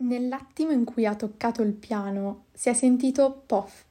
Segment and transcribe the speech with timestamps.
[0.00, 3.84] Nell'attimo in cui ha toccato il piano si è sentito pof,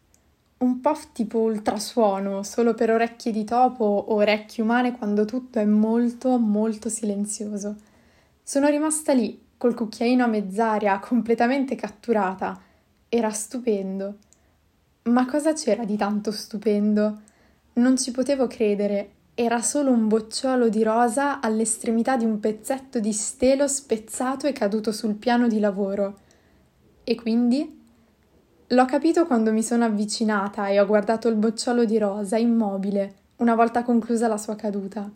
[0.60, 5.66] un pof tipo ultrasuono, solo per orecchie di topo o orecchie umane quando tutto è
[5.66, 7.76] molto, molto silenzioso.
[8.42, 12.58] Sono rimasta lì, col cucchiaino a mezz'aria, completamente catturata.
[13.10, 14.18] Era stupendo.
[15.04, 17.22] Ma cosa c'era di tanto stupendo?
[17.74, 23.14] Non ci potevo credere era solo un bocciolo di rosa all'estremità di un pezzetto di
[23.14, 26.22] stelo spezzato e caduto sul piano di lavoro.
[27.04, 27.80] E quindi?
[28.66, 33.54] L'ho capito quando mi sono avvicinata e ho guardato il bocciolo di rosa immobile, una
[33.54, 35.08] volta conclusa la sua caduta.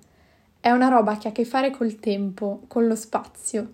[0.60, 3.72] È una roba che ha a che fare col tempo, con lo spazio.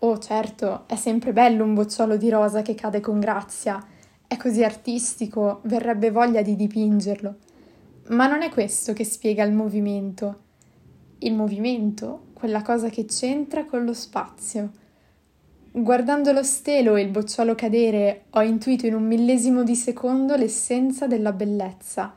[0.00, 3.82] Oh, certo, è sempre bello un bocciolo di rosa che cade con grazia.
[4.26, 7.36] È così artistico, verrebbe voglia di dipingerlo.
[8.08, 10.42] Ma non è questo che spiega il movimento.
[11.20, 14.70] Il movimento, quella cosa che c'entra con lo spazio.
[15.70, 21.06] Guardando lo stelo e il bocciolo cadere, ho intuito in un millesimo di secondo l'essenza
[21.06, 22.12] della bellezza.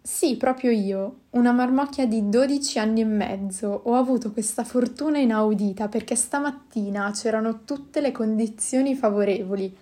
[0.00, 5.88] Sì, proprio io, una marmocchia di 12 anni e mezzo, ho avuto questa fortuna inaudita
[5.88, 9.76] perché stamattina c'erano tutte le condizioni favorevoli.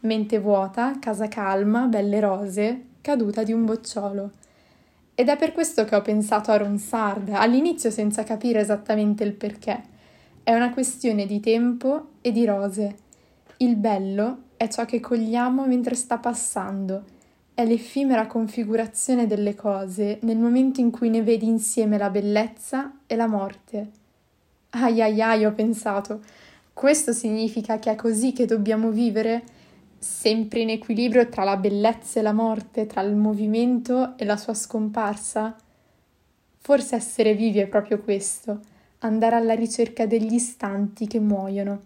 [0.00, 4.32] Mente vuota, casa calma, belle rose, caduta di un bocciolo.
[5.20, 9.82] Ed è per questo che ho pensato a Ronsard, all'inizio senza capire esattamente il perché.
[10.44, 12.94] È una questione di tempo e di rose.
[13.56, 17.02] Il bello è ciò che cogliamo mentre sta passando,
[17.52, 23.16] è l'effimera configurazione delle cose nel momento in cui ne vedi insieme la bellezza e
[23.16, 23.90] la morte.
[24.70, 26.20] Ai ai ai, ho pensato,
[26.72, 29.42] questo significa che è così che dobbiamo vivere?
[29.98, 34.54] Sempre in equilibrio tra la bellezza e la morte, tra il movimento e la sua
[34.54, 35.56] scomparsa?
[36.58, 38.60] Forse essere vivi è proprio questo,
[38.98, 41.82] andare alla ricerca degli istanti che muoiono.